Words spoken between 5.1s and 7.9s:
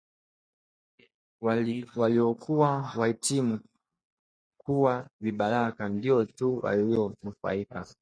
vibaraka ndio tu walionufaika